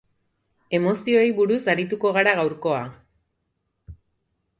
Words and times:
Emozioei 0.77 1.27
buruz 1.39 1.59
arituko 1.73 2.13
gara 2.15 2.33
gaurkoa. 2.39 2.81